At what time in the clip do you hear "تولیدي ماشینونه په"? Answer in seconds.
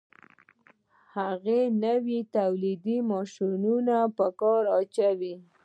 2.35-4.27